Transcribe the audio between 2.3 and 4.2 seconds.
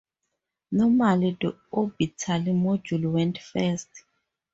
module went first.